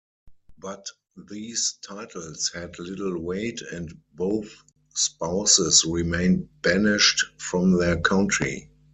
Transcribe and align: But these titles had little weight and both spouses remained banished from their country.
But 0.57 0.87
these 1.29 1.75
titles 1.87 2.49
had 2.55 2.79
little 2.79 3.21
weight 3.21 3.61
and 3.61 4.01
both 4.15 4.51
spouses 4.95 5.85
remained 5.85 6.49
banished 6.63 7.23
from 7.37 7.73
their 7.73 7.99
country. 7.99 8.71